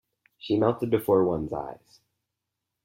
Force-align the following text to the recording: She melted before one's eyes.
She 0.39 0.57
melted 0.57 0.89
before 0.89 1.23
one's 1.23 1.53
eyes. 1.53 1.99